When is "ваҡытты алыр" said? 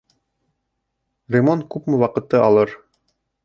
2.07-2.77